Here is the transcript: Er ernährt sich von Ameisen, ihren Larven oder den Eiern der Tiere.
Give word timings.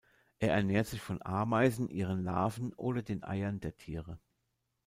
Er 0.39 0.51
ernährt 0.53 0.87
sich 0.87 0.99
von 0.99 1.21
Ameisen, 1.21 1.87
ihren 1.87 2.23
Larven 2.23 2.73
oder 2.73 3.03
den 3.03 3.23
Eiern 3.23 3.59
der 3.59 3.75
Tiere. 3.75 4.17